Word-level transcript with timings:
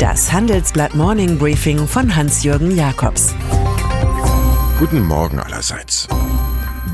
Das 0.00 0.32
Handelsblatt 0.32 0.94
Morning 0.94 1.36
Briefing 1.36 1.86
von 1.86 2.16
Hans-Jürgen 2.16 2.74
Jakobs. 2.74 3.34
Guten 4.78 5.06
Morgen 5.06 5.38
allerseits. 5.38 6.08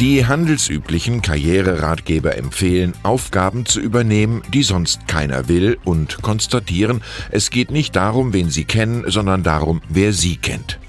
Die 0.00 0.26
handelsüblichen 0.26 1.22
Karriereratgeber 1.22 2.36
empfehlen, 2.36 2.94
Aufgaben 3.04 3.64
zu 3.64 3.78
übernehmen, 3.78 4.42
die 4.52 4.64
sonst 4.64 5.06
keiner 5.06 5.46
will 5.46 5.78
und 5.84 6.20
konstatieren, 6.20 7.00
es 7.30 7.50
geht 7.50 7.70
nicht 7.70 7.94
darum, 7.94 8.32
wen 8.32 8.50
Sie 8.50 8.64
kennen, 8.64 9.04
sondern 9.06 9.44
darum, 9.44 9.82
wer 9.88 10.12
Sie 10.12 10.36
kennt. 10.36 10.80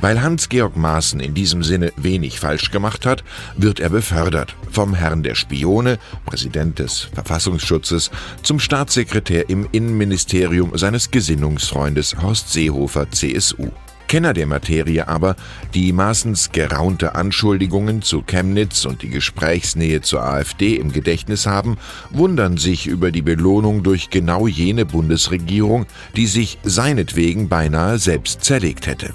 Weil 0.00 0.22
Hans-Georg 0.22 0.76
Maaßen 0.76 1.20
in 1.20 1.34
diesem 1.34 1.62
Sinne 1.62 1.92
wenig 1.96 2.40
falsch 2.40 2.70
gemacht 2.70 3.06
hat, 3.06 3.24
wird 3.56 3.80
er 3.80 3.90
befördert. 3.90 4.56
Vom 4.70 4.94
Herrn 4.94 5.22
der 5.22 5.34
Spione, 5.34 5.98
Präsident 6.26 6.78
des 6.78 7.08
Verfassungsschutzes, 7.12 8.10
zum 8.42 8.58
Staatssekretär 8.58 9.50
im 9.50 9.68
Innenministerium 9.72 10.76
seines 10.76 11.10
Gesinnungsfreundes 11.10 12.16
Horst 12.22 12.52
Seehofer 12.52 13.10
CSU. 13.10 13.70
Kenner 14.10 14.32
der 14.32 14.48
Materie 14.48 15.06
aber, 15.06 15.36
die 15.72 15.92
Maaßens 15.92 16.50
geraunte 16.50 17.14
Anschuldigungen 17.14 18.02
zu 18.02 18.22
Chemnitz 18.22 18.84
und 18.84 19.02
die 19.02 19.08
Gesprächsnähe 19.08 20.00
zur 20.00 20.24
AfD 20.24 20.74
im 20.74 20.90
Gedächtnis 20.90 21.46
haben, 21.46 21.78
wundern 22.10 22.56
sich 22.56 22.88
über 22.88 23.12
die 23.12 23.22
Belohnung 23.22 23.84
durch 23.84 24.10
genau 24.10 24.48
jene 24.48 24.84
Bundesregierung, 24.84 25.86
die 26.16 26.26
sich 26.26 26.58
seinetwegen 26.64 27.48
beinahe 27.48 27.98
selbst 27.98 28.42
zerlegt 28.42 28.88
hätte. 28.88 29.12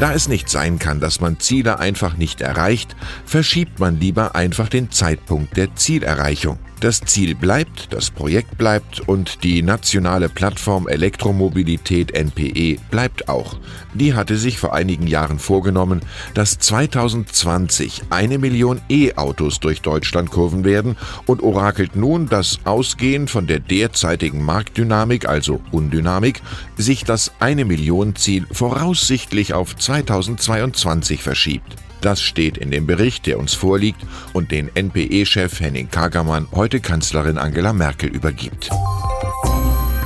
Da 0.00 0.12
es 0.12 0.28
nicht 0.28 0.48
sein 0.48 0.78
kann, 0.78 1.00
dass 1.00 1.20
man 1.20 1.40
Ziele 1.40 1.80
einfach 1.80 2.16
nicht 2.16 2.40
erreicht, 2.40 2.94
verschiebt 3.24 3.80
man 3.80 3.98
lieber 3.98 4.36
einfach 4.36 4.68
den 4.68 4.92
Zeitpunkt 4.92 5.56
der 5.56 5.74
Zielerreichung. 5.74 6.58
Das 6.80 7.00
Ziel 7.00 7.34
bleibt, 7.34 7.92
das 7.92 8.12
Projekt 8.12 8.56
bleibt 8.56 9.00
und 9.00 9.42
die 9.42 9.62
nationale 9.62 10.28
Plattform 10.28 10.86
Elektromobilität 10.86 12.12
NPE 12.12 12.76
bleibt 12.88 13.28
auch. 13.28 13.56
Die 13.94 14.14
hatte 14.14 14.36
sich 14.36 14.60
vor 14.60 14.74
einigen 14.74 15.08
Jahren 15.08 15.40
vorgenommen, 15.40 16.02
dass 16.34 16.60
2020 16.60 18.02
eine 18.10 18.38
Million 18.38 18.80
E-Autos 18.88 19.58
durch 19.58 19.82
Deutschland 19.82 20.30
kurven 20.30 20.64
werden 20.64 20.96
und 21.26 21.42
orakelt 21.42 21.96
nun, 21.96 22.28
dass 22.28 22.60
ausgehend 22.62 23.28
von 23.28 23.48
der 23.48 23.58
derzeitigen 23.58 24.44
Marktdynamik, 24.44 25.28
also 25.28 25.60
Undynamik, 25.72 26.42
sich 26.76 27.02
das 27.02 27.32
eine 27.40 27.64
Million 27.64 28.14
Ziel 28.14 28.46
voraussichtlich 28.52 29.52
auf 29.52 29.74
2022 29.74 31.24
verschiebt. 31.24 31.74
Das 32.00 32.20
steht 32.20 32.56
in 32.58 32.70
dem 32.70 32.86
Bericht, 32.86 33.26
der 33.26 33.38
uns 33.38 33.54
vorliegt 33.54 34.00
und 34.32 34.50
den 34.50 34.70
NPE-Chef 34.74 35.60
Henning 35.60 35.90
Kagermann 35.90 36.48
heute 36.52 36.80
Kanzlerin 36.80 37.38
Angela 37.38 37.72
Merkel 37.72 38.08
übergibt. 38.10 38.70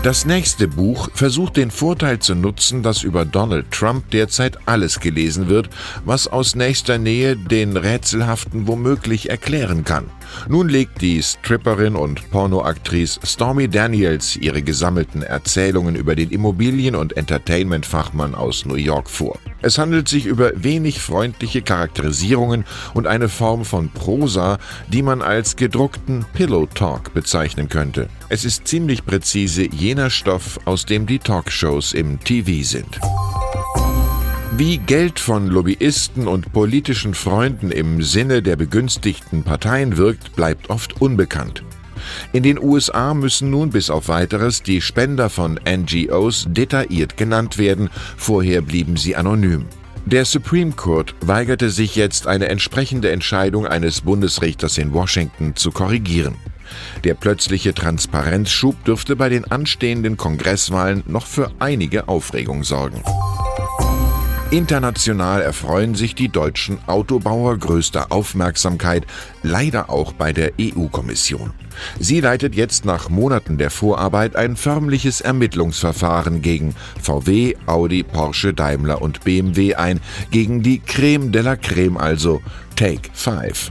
Das 0.02 0.24
nächste 0.24 0.66
Buch 0.66 1.10
versucht 1.14 1.56
den 1.56 1.70
Vorteil 1.70 2.18
zu 2.18 2.34
nutzen, 2.34 2.82
dass 2.82 3.04
über 3.04 3.24
Donald 3.24 3.70
Trump 3.70 4.10
derzeit 4.10 4.58
alles 4.66 4.98
gelesen 4.98 5.48
wird, 5.48 5.70
was 6.04 6.26
aus 6.26 6.56
nächster 6.56 6.98
Nähe 6.98 7.36
den 7.36 7.76
Rätselhaften 7.76 8.66
womöglich 8.66 9.30
erklären 9.30 9.84
kann. 9.84 10.10
Nun 10.48 10.68
legt 10.68 11.02
die 11.02 11.22
Stripperin 11.22 11.94
und 11.94 12.32
Pornoaktrice 12.32 13.20
Stormy 13.24 13.68
Daniels 13.68 14.34
ihre 14.34 14.62
gesammelten 14.62 15.22
Erzählungen 15.22 15.94
über 15.94 16.16
den 16.16 16.30
Immobilien- 16.30 16.96
und 16.96 17.16
Entertainment-Fachmann 17.16 18.34
aus 18.34 18.66
New 18.66 18.74
York 18.74 19.08
vor. 19.08 19.38
Es 19.62 19.78
handelt 19.78 20.08
sich 20.08 20.26
über 20.26 20.52
wenig 20.56 21.00
freundliche 21.00 21.62
Charakterisierungen 21.62 22.64
und 22.94 23.06
eine 23.06 23.28
Form 23.28 23.64
von 23.64 23.88
Prosa, 23.90 24.58
die 24.88 25.02
man 25.02 25.22
als 25.22 25.56
gedruckten 25.56 26.24
Pillow 26.34 26.66
Talk 26.66 27.14
bezeichnen 27.14 27.68
könnte. 27.68 28.08
Es 28.28 28.44
ist 28.44 28.66
ziemlich 28.66 29.06
präzise 29.06 29.64
jener 29.64 30.10
Stoff, 30.10 30.58
aus 30.64 30.84
dem 30.84 31.06
die 31.06 31.20
Talkshows 31.20 31.94
im 31.94 32.18
TV 32.20 32.64
sind. 32.64 33.00
Wie 34.54 34.78
Geld 34.78 35.18
von 35.18 35.46
Lobbyisten 35.46 36.28
und 36.28 36.52
politischen 36.52 37.14
Freunden 37.14 37.70
im 37.70 38.02
Sinne 38.02 38.42
der 38.42 38.56
begünstigten 38.56 39.44
Parteien 39.44 39.96
wirkt, 39.96 40.36
bleibt 40.36 40.68
oft 40.68 41.00
unbekannt. 41.00 41.62
In 42.32 42.42
den 42.42 42.58
USA 42.58 43.14
müssen 43.14 43.50
nun 43.50 43.70
bis 43.70 43.90
auf 43.90 44.08
weiteres 44.08 44.62
die 44.62 44.80
Spender 44.80 45.30
von 45.30 45.58
NGOs 45.66 46.46
detailliert 46.48 47.16
genannt 47.16 47.58
werden, 47.58 47.90
vorher 48.16 48.62
blieben 48.62 48.96
sie 48.96 49.16
anonym. 49.16 49.66
Der 50.04 50.24
Supreme 50.24 50.72
Court 50.72 51.14
weigerte 51.20 51.70
sich 51.70 51.94
jetzt, 51.94 52.26
eine 52.26 52.48
entsprechende 52.48 53.10
Entscheidung 53.10 53.66
eines 53.66 54.00
Bundesrichters 54.00 54.78
in 54.78 54.92
Washington 54.92 55.54
zu 55.54 55.70
korrigieren. 55.70 56.34
Der 57.04 57.14
plötzliche 57.14 57.74
Transparenzschub 57.74 58.84
dürfte 58.84 59.14
bei 59.14 59.28
den 59.28 59.44
anstehenden 59.44 60.16
Kongresswahlen 60.16 61.04
noch 61.06 61.26
für 61.26 61.52
einige 61.60 62.08
Aufregung 62.08 62.64
sorgen. 62.64 63.02
International 64.52 65.40
erfreuen 65.40 65.94
sich 65.94 66.14
die 66.14 66.28
deutschen 66.28 66.78
Autobauer 66.86 67.56
größter 67.56 68.12
Aufmerksamkeit, 68.12 69.06
leider 69.42 69.88
auch 69.88 70.12
bei 70.12 70.34
der 70.34 70.52
EU-Kommission. 70.60 71.54
Sie 71.98 72.20
leitet 72.20 72.54
jetzt 72.54 72.84
nach 72.84 73.08
Monaten 73.08 73.56
der 73.56 73.70
Vorarbeit 73.70 74.36
ein 74.36 74.56
förmliches 74.56 75.22
Ermittlungsverfahren 75.22 76.42
gegen 76.42 76.74
VW, 77.00 77.54
Audi, 77.64 78.02
Porsche, 78.02 78.52
Daimler 78.52 79.00
und 79.00 79.24
BMW 79.24 79.74
ein, 79.74 80.00
gegen 80.30 80.62
die 80.62 80.80
Creme 80.80 81.32
de 81.32 81.40
la 81.40 81.56
Creme 81.56 81.96
also, 81.96 82.42
Take 82.76 83.08
5. 83.14 83.70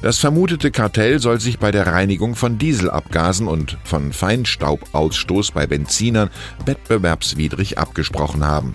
Das 0.00 0.16
vermutete 0.16 0.70
Kartell 0.70 1.18
soll 1.18 1.40
sich 1.40 1.58
bei 1.58 1.70
der 1.70 1.88
Reinigung 1.88 2.36
von 2.36 2.56
Dieselabgasen 2.56 3.46
und 3.48 3.76
von 3.84 4.14
Feinstaubausstoß 4.14 5.50
bei 5.50 5.66
Benzinern 5.66 6.30
wettbewerbswidrig 6.64 7.76
abgesprochen 7.76 8.46
haben. 8.46 8.74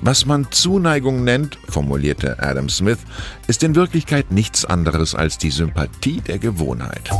Was 0.00 0.26
man 0.26 0.50
Zuneigung 0.50 1.24
nennt, 1.24 1.58
formulierte 1.68 2.42
Adam 2.42 2.68
Smith, 2.68 2.98
ist 3.46 3.62
in 3.62 3.74
Wirklichkeit 3.74 4.30
nichts 4.30 4.64
anderes 4.64 5.14
als 5.14 5.38
die 5.38 5.50
Sympathie 5.50 6.20
der 6.20 6.38
Gewohnheit. 6.38 7.10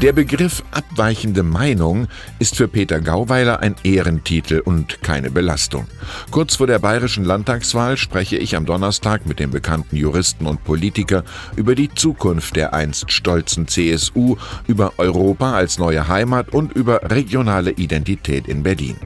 Der 0.00 0.12
Begriff 0.12 0.62
abweichende 0.70 1.42
Meinung 1.42 2.06
ist 2.38 2.54
für 2.54 2.68
Peter 2.68 3.00
Gauweiler 3.00 3.58
ein 3.58 3.74
Ehrentitel 3.82 4.60
und 4.60 5.02
keine 5.02 5.28
Belastung. 5.28 5.88
Kurz 6.30 6.54
vor 6.54 6.68
der 6.68 6.78
bayerischen 6.78 7.24
Landtagswahl 7.24 7.96
spreche 7.96 8.36
ich 8.36 8.54
am 8.54 8.64
Donnerstag 8.64 9.26
mit 9.26 9.40
dem 9.40 9.50
bekannten 9.50 9.96
Juristen 9.96 10.46
und 10.46 10.62
Politiker 10.62 11.24
über 11.56 11.74
die 11.74 11.92
Zukunft 11.92 12.54
der 12.54 12.74
einst 12.74 13.10
stolzen 13.10 13.66
CSU, 13.66 14.36
über 14.68 14.92
Europa 14.98 15.54
als 15.54 15.80
neue 15.80 16.06
Heimat 16.06 16.50
und 16.50 16.74
über 16.74 17.10
regionale 17.10 17.72
Identität 17.72 18.46
in 18.46 18.62
Berlin. 18.62 18.98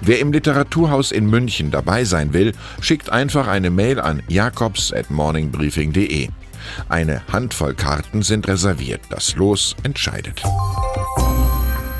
Wer 0.00 0.20
im 0.20 0.32
Literaturhaus 0.32 1.12
in 1.12 1.26
München 1.26 1.70
dabei 1.70 2.04
sein 2.04 2.32
will, 2.32 2.52
schickt 2.80 3.10
einfach 3.10 3.48
eine 3.48 3.68
Mail 3.70 4.00
an 4.00 4.22
jakobs@morningbriefing.de. 4.28 6.28
Eine 6.88 7.20
Handvoll 7.30 7.74
Karten 7.74 8.22
sind 8.22 8.48
reserviert. 8.48 9.02
Das 9.10 9.36
Los 9.36 9.76
entscheidet. 9.82 10.42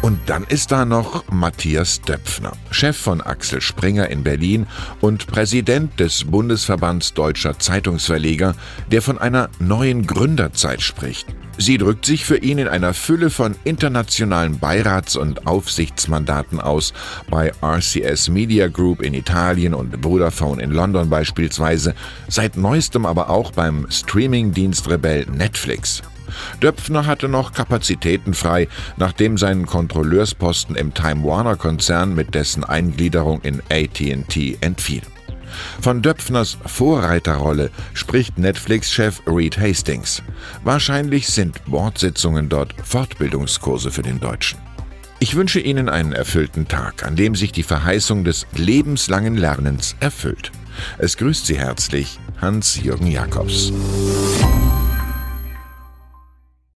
Und 0.04 0.20
dann 0.26 0.44
ist 0.44 0.70
da 0.70 0.84
noch 0.84 1.24
Matthias 1.32 2.02
Döpfner, 2.02 2.52
Chef 2.70 2.94
von 2.94 3.22
Axel 3.22 3.62
Springer 3.62 4.10
in 4.10 4.22
Berlin 4.22 4.66
und 5.00 5.26
Präsident 5.26 5.98
des 5.98 6.24
Bundesverbands 6.24 7.14
Deutscher 7.14 7.58
Zeitungsverleger, 7.58 8.54
der 8.92 9.00
von 9.00 9.16
einer 9.16 9.48
neuen 9.60 10.06
Gründerzeit 10.06 10.82
spricht. 10.82 11.26
Sie 11.56 11.78
drückt 11.78 12.04
sich 12.04 12.26
für 12.26 12.36
ihn 12.36 12.58
in 12.58 12.68
einer 12.68 12.92
Fülle 12.92 13.30
von 13.30 13.56
internationalen 13.64 14.58
Beirats- 14.58 15.16
und 15.16 15.46
Aufsichtsmandaten 15.46 16.60
aus, 16.60 16.92
bei 17.30 17.54
RCS 17.62 18.28
Media 18.28 18.68
Group 18.68 19.00
in 19.00 19.14
Italien 19.14 19.72
und 19.72 20.02
Vodafone 20.02 20.62
in 20.62 20.70
London 20.70 21.08
beispielsweise, 21.08 21.94
seit 22.28 22.58
neuestem 22.58 23.06
aber 23.06 23.30
auch 23.30 23.52
beim 23.52 23.86
Streamingdienstrebell 23.90 25.24
Netflix. 25.32 26.02
Döpfner 26.62 27.06
hatte 27.06 27.28
noch 27.28 27.52
Kapazitäten 27.52 28.34
frei, 28.34 28.68
nachdem 28.96 29.38
sein 29.38 29.66
Kontrolleursposten 29.66 30.76
im 30.76 30.94
Time 30.94 31.24
Warner 31.24 31.56
Konzern 31.56 32.14
mit 32.14 32.34
dessen 32.34 32.64
Eingliederung 32.64 33.40
in 33.42 33.62
AT&T 33.70 34.58
entfiel. 34.60 35.02
Von 35.80 36.02
Döpfners 36.02 36.58
Vorreiterrolle 36.66 37.70
spricht 37.92 38.38
Netflix-Chef 38.38 39.22
Reed 39.26 39.58
Hastings. 39.58 40.22
Wahrscheinlich 40.64 41.28
sind 41.28 41.64
Bordsitzungen 41.66 42.48
dort 42.48 42.74
Fortbildungskurse 42.82 43.90
für 43.90 44.02
den 44.02 44.20
Deutschen. 44.20 44.58
Ich 45.20 45.36
wünsche 45.36 45.60
Ihnen 45.60 45.88
einen 45.88 46.12
erfüllten 46.12 46.68
Tag, 46.68 47.04
an 47.06 47.16
dem 47.16 47.34
sich 47.34 47.52
die 47.52 47.62
Verheißung 47.62 48.24
des 48.24 48.46
lebenslangen 48.52 49.36
Lernens 49.36 49.96
erfüllt. 50.00 50.52
Es 50.98 51.16
grüßt 51.16 51.46
Sie 51.46 51.58
herzlich 51.58 52.18
Hans-Jürgen 52.40 53.06
Jakobs. 53.06 53.72